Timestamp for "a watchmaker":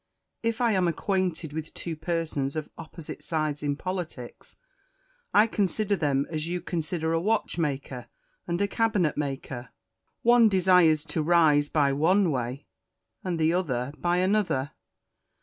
7.13-8.07